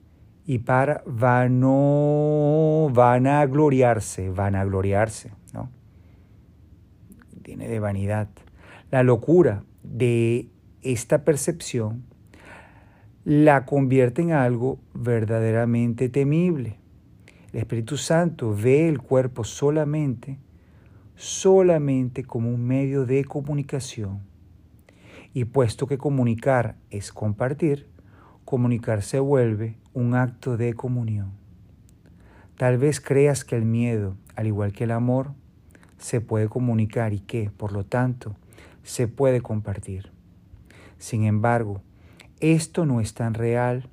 y 0.45 0.59
para 0.59 1.03
vano, 1.07 2.91
vanagloriarse, 2.93 4.29
vanagloriarse, 4.29 5.33
¿no? 5.55 5.71
Tiene 7.43 7.69
de 7.69 7.81
vanidad. 7.81 8.29
La 8.91 9.03
locura 9.03 9.65
de 9.83 10.51
esta 10.83 11.25
percepción 11.25 12.05
la 13.25 13.67
convierte 13.67 14.23
en 14.23 14.33
algo 14.33 14.79
verdaderamente 14.95 16.09
temible. 16.09 16.79
El 17.53 17.61
Espíritu 17.61 17.97
Santo 17.97 18.55
ve 18.55 18.89
el 18.89 19.01
cuerpo 19.01 19.45
solamente, 19.45 20.39
solamente 21.17 22.25
como 22.25 22.51
un 22.51 22.65
medio 22.65 23.05
de 23.05 23.25
comunicación. 23.25 24.21
Y 25.35 25.45
puesto 25.45 25.87
que 25.87 25.99
comunicar 25.99 26.77
es 26.91 27.13
compartir, 27.13 27.89
comunicar 28.45 29.03
se 29.03 29.21
vuelve 29.21 29.77
un 29.93 30.15
acto 30.15 30.57
de 30.57 30.73
comunión. 30.75 31.33
Tal 32.57 32.79
vez 32.79 33.01
creas 33.01 33.45
que 33.45 33.57
el 33.57 33.65
miedo, 33.65 34.17
al 34.35 34.47
igual 34.47 34.73
que 34.73 34.85
el 34.85 34.91
amor, 34.91 35.33
se 35.99 36.21
puede 36.21 36.49
comunicar 36.49 37.13
y 37.13 37.21
que, 37.21 37.51
por 37.51 37.73
lo 37.73 37.85
tanto, 37.85 38.35
se 38.83 39.09
puede 39.09 39.41
compartir. 39.41 40.11
Sin 40.99 41.25
embargo, 41.25 41.83
esto 42.41 42.87
no 42.87 43.01
es 43.01 43.15
tan 43.15 43.35
real 43.35 43.89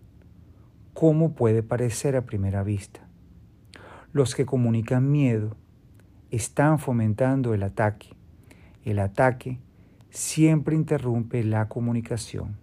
como 0.93 1.33
puede 1.33 1.63
parecer 1.63 2.15
a 2.15 2.25
primera 2.25 2.63
vista. 2.63 3.01
Los 4.13 4.35
que 4.35 4.45
comunican 4.45 5.11
miedo 5.11 5.55
están 6.31 6.79
fomentando 6.79 7.53
el 7.53 7.63
ataque. 7.63 8.09
El 8.83 8.99
ataque 8.99 9.59
siempre 10.09 10.75
interrumpe 10.75 11.43
la 11.43 11.67
comunicación, 11.67 12.57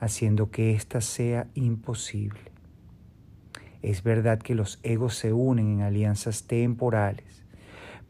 haciendo 0.00 0.50
que 0.50 0.74
ésta 0.74 1.00
sea 1.00 1.46
imposible. 1.54 2.52
Es 3.82 4.02
verdad 4.02 4.40
que 4.40 4.54
los 4.54 4.80
egos 4.82 5.14
se 5.14 5.32
unen 5.32 5.68
en 5.68 5.80
alianzas 5.82 6.48
temporales, 6.48 7.44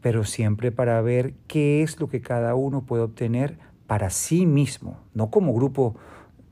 pero 0.01 0.23
siempre 0.23 0.71
para 0.71 0.99
ver 1.01 1.35
qué 1.47 1.83
es 1.83 1.99
lo 1.99 2.09
que 2.09 2.21
cada 2.21 2.55
uno 2.55 2.85
puede 2.85 3.03
obtener 3.03 3.59
para 3.85 4.09
sí 4.09 4.45
mismo, 4.45 4.97
no 5.13 5.29
como 5.29 5.53
grupo 5.53 5.95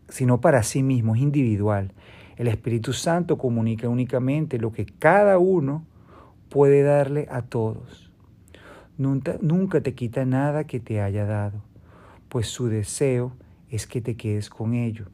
sino 0.10 0.42
para 0.42 0.64
sí 0.64 0.84
mismo, 0.84 1.16
es 1.16 1.22
individual. 1.22 1.94
El 2.38 2.48
Espíritu 2.48 2.94
Santo 2.94 3.38
comunica 3.38 3.88
únicamente 3.90 4.60
lo 4.60 4.72
que 4.72 4.86
cada 4.86 5.38
uno 5.38 5.86
puede 6.50 6.84
darle 6.84 7.28
a 7.32 7.44
todos. 7.44 8.12
Nunca, 8.98 9.38
nunca 9.42 9.82
te 9.82 9.94
quita 9.94 10.26
nada 10.26 10.66
que 10.66 10.80
te 10.80 11.02
haya 11.02 11.26
dado, 11.26 11.62
pues 12.30 12.48
su 12.48 12.68
deseo 12.68 13.36
es 13.70 13.88
que 13.88 14.02
te 14.02 14.16
quedes 14.16 14.50
con 14.50 14.74
ello. 14.74 15.08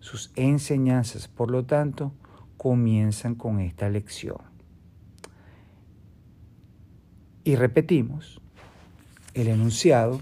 Sus 0.00 0.32
enseñanzas, 0.36 1.28
por 1.28 1.50
lo 1.50 1.64
tanto, 1.64 2.12
comienzan 2.56 3.34
con 3.34 3.60
esta 3.60 3.88
lección. 3.88 4.38
Y 7.42 7.56
repetimos 7.56 8.40
el 9.34 9.48
enunciado 9.48 10.20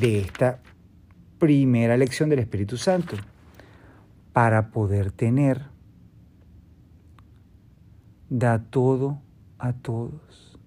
de 0.00 0.20
esta 0.20 0.60
primera 1.38 1.96
lección 1.96 2.28
del 2.28 2.38
Espíritu 2.38 2.76
Santo 2.76 3.16
para 4.34 4.72
poder 4.72 5.12
tener, 5.12 5.62
da 8.28 8.58
todo 8.58 9.22
a 9.58 9.72
todos. 9.74 10.58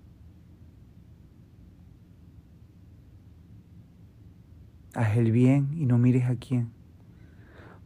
Haz 4.95 5.17
el 5.17 5.33
bien 5.33 5.67
y 5.73 5.85
no 5.85 5.97
mires 5.97 6.29
a 6.29 6.37
quién. 6.37 6.71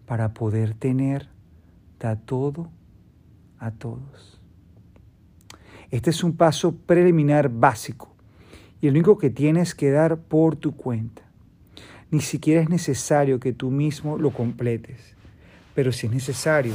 Para 0.06 0.36
poder 0.36 0.76
tener, 0.76 1.30
da 2.00 2.15
todo 2.15 2.70
a 3.58 3.72
todos. 3.72 4.39
Este 5.89 6.12
es 6.12 6.24
un 6.24 6.38
paso 6.38 6.76
preliminar 6.76 7.50
básico 7.50 8.15
y 8.82 8.88
el 8.88 8.94
único 8.94 9.17
que 9.17 9.32
tienes 9.32 9.74
que 9.74 9.89
dar 9.89 10.20
por 10.20 10.56
tu 10.58 10.76
cuenta. 10.76 11.24
Ni 12.12 12.22
siquiera 12.22 12.62
es 12.62 12.70
necesario 12.70 13.39
que 13.39 13.52
tú 13.52 13.72
mismo 13.72 14.20
lo 14.20 14.30
completes 14.30 15.15
pero 15.74 15.92
si 15.92 16.08
es 16.08 16.14
necesario 16.14 16.74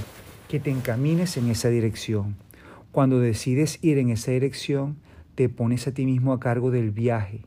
que 0.49 0.61
te 0.61 0.71
encamines 0.71 1.37
en 1.37 1.49
esa 1.51 1.69
dirección. 1.69 2.37
Cuando 2.93 3.21
decides 3.21 3.79
ir 3.83 3.99
en 3.99 4.11
esa 4.11 4.31
dirección, 4.31 4.97
te 5.35 5.49
pones 5.49 5.87
a 5.87 5.93
ti 5.93 6.07
mismo 6.07 6.33
a 6.33 6.41
cargo 6.41 6.71
del 6.71 6.91
viaje, 6.91 7.43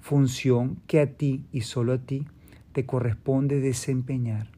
función 0.00 0.78
que 0.86 1.00
a 1.00 1.06
ti 1.06 1.44
y 1.52 1.60
solo 1.60 1.92
a 1.92 1.98
ti 1.98 2.26
te 2.72 2.86
corresponde 2.86 3.60
desempeñar. 3.60 4.48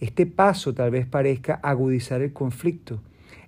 Este 0.00 0.26
paso 0.26 0.74
tal 0.74 0.90
vez 0.90 1.06
parezca 1.06 1.54
agudizar 1.54 2.22
el 2.22 2.32
conflicto 2.32 3.00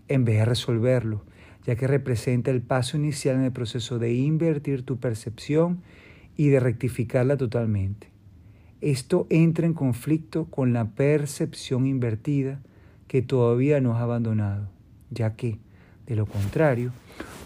en 0.09 0.25
vez 0.25 0.39
de 0.39 0.45
resolverlo, 0.45 1.25
ya 1.67 1.77
que 1.77 1.87
representa 1.87 2.51
el 2.51 2.63
paso 2.63 2.97
inicial 2.97 3.37
en 3.37 3.43
el 3.43 3.53
proceso 3.53 3.99
de 3.99 4.15
invertir 4.15 4.83
tu 4.83 4.99
percepción 4.99 5.83
y 6.37 6.49
de 6.49 6.61
rectificarla 6.61 7.37
totalmente. 7.37 8.09
Esto 8.81 9.27
entra 9.29 9.67
en 9.67 9.75
conflicto 9.75 10.45
con 10.45 10.73
la 10.73 10.91
percepción 10.91 11.87
invertida 11.87 12.61
que 13.09 13.23
todavía 13.23 13.81
no 13.81 13.95
has 13.95 14.03
abandonado, 14.03 14.69
ya 15.11 15.35
que, 15.35 15.59
de 16.07 16.14
lo 16.14 16.27
contrario, 16.27 16.93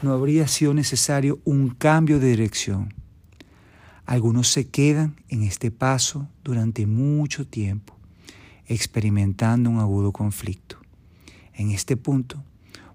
no 0.03 0.13
habría 0.13 0.47
sido 0.47 0.75
necesario 0.75 1.41
un 1.45 1.71
cambio 1.71 2.19
de 2.19 2.31
dirección. 2.31 2.93
Algunos 4.05 4.49
se 4.49 4.69
quedan 4.69 5.17
en 5.29 5.43
este 5.43 5.71
paso 5.71 6.29
durante 6.45 6.87
mucho 6.87 7.47
tiempo, 7.47 7.97
experimentando 8.67 9.71
un 9.71 9.79
agudo 9.79 10.13
conflicto. 10.13 10.77
En 11.55 11.71
este 11.71 11.97
punto, 11.97 12.45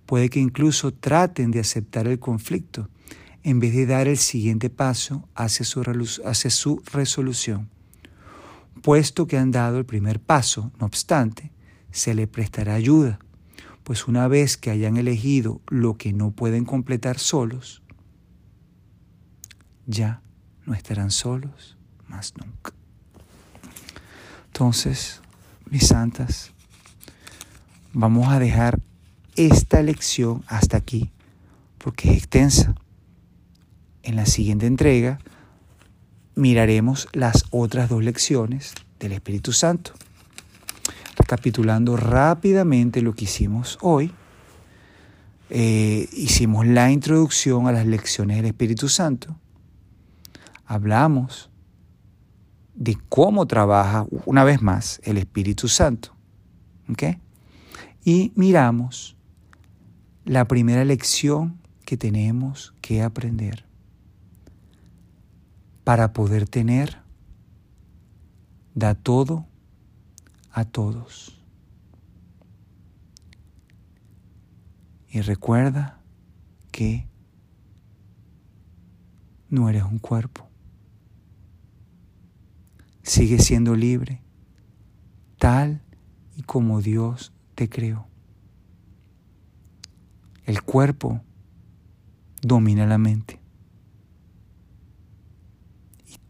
puede 0.05 0.29
que 0.29 0.39
incluso 0.39 0.93
traten 0.93 1.49
de 1.49 1.59
aceptar 1.59 2.07
el 2.07 2.19
conflicto 2.19 2.89
en 3.43 3.59
vez 3.59 3.73
de 3.73 3.85
dar 3.85 4.07
el 4.07 4.17
siguiente 4.17 4.69
paso 4.69 5.27
hacia 5.33 5.65
su, 5.65 5.81
hacia 6.25 6.49
su 6.51 6.83
resolución. 6.91 7.69
Puesto 8.81 9.27
que 9.27 9.37
han 9.37 9.51
dado 9.51 9.77
el 9.77 9.85
primer 9.85 10.19
paso, 10.19 10.71
no 10.79 10.85
obstante, 10.85 11.51
se 11.91 12.13
le 12.13 12.27
prestará 12.27 12.75
ayuda, 12.75 13.19
pues 13.83 14.07
una 14.07 14.27
vez 14.27 14.57
que 14.57 14.69
hayan 14.69 14.97
elegido 14.97 15.61
lo 15.67 15.97
que 15.97 16.13
no 16.13 16.31
pueden 16.31 16.65
completar 16.65 17.19
solos, 17.19 17.81
ya 19.85 20.21
no 20.65 20.73
estarán 20.73 21.11
solos 21.11 21.77
más 22.07 22.33
nunca. 22.37 22.73
Entonces, 24.47 25.21
mis 25.69 25.87
santas, 25.87 26.51
vamos 27.93 28.27
a 28.27 28.39
dejar 28.39 28.81
esta 29.35 29.81
lección 29.81 30.43
hasta 30.47 30.77
aquí, 30.77 31.11
porque 31.77 32.11
es 32.11 32.17
extensa. 32.17 32.75
En 34.03 34.15
la 34.15 34.25
siguiente 34.25 34.65
entrega 34.65 35.19
miraremos 36.37 37.07
las 37.13 37.45
otras 37.49 37.89
dos 37.89 38.03
lecciones 38.03 38.73
del 38.99 39.11
Espíritu 39.11 39.51
Santo. 39.51 39.91
Recapitulando 41.17 41.97
rápidamente 41.97 43.01
lo 43.01 43.13
que 43.13 43.25
hicimos 43.25 43.77
hoy, 43.81 44.13
eh, 45.49 46.07
hicimos 46.13 46.65
la 46.67 46.91
introducción 46.91 47.67
a 47.67 47.71
las 47.71 47.87
lecciones 47.87 48.37
del 48.37 48.45
Espíritu 48.45 48.87
Santo. 48.87 49.35
Hablamos 50.65 51.49
de 52.75 52.97
cómo 53.09 53.47
trabaja 53.47 54.05
una 54.25 54.43
vez 54.43 54.61
más 54.61 55.01
el 55.03 55.17
Espíritu 55.17 55.67
Santo. 55.67 56.15
Y 58.05 58.31
miramos 58.35 59.17
la 60.23 60.47
primera 60.47 60.85
lección 60.85 61.59
que 61.83 61.97
tenemos 61.97 62.73
que 62.79 63.01
aprender 63.01 63.66
para 65.87 66.11
poder 66.11 66.49
tener, 66.49 66.97
da 68.75 68.93
todo 68.93 69.47
a 70.51 70.65
todos. 70.65 71.41
Y 75.07 75.21
recuerda 75.21 76.01
que 76.73 77.07
no 79.47 79.69
eres 79.69 79.83
un 79.83 79.99
cuerpo. 79.99 80.49
Sigue 83.01 83.39
siendo 83.39 83.73
libre, 83.73 84.21
tal 85.37 85.81
y 86.35 86.41
como 86.41 86.81
Dios 86.81 87.31
te 87.55 87.69
creó. 87.69 88.07
El 90.43 90.63
cuerpo 90.63 91.21
domina 92.41 92.85
la 92.85 92.97
mente. 92.97 93.46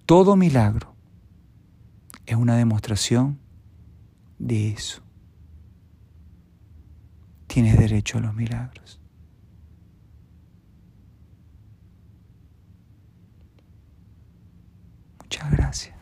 Todo 0.08 0.38
milagro 0.38 0.96
es 2.26 2.38
una 2.38 2.56
demostración 2.56 3.42
de 4.40 4.70
eso. 4.70 5.02
Tienes 7.48 7.78
derecho 7.78 8.18
a 8.18 8.22
los 8.22 8.34
milagros. 8.34 9.02
Muchas 15.20 15.52
gracias. 15.52 15.97